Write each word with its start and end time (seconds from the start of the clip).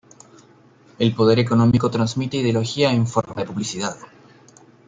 el 0.97 1.13
poder 1.13 1.37
económico 1.37 1.91
transmite 1.91 2.37
ideología 2.37 2.91
en 2.91 3.05
forma 3.05 3.35
de 3.35 3.45
publicidad 3.45 3.97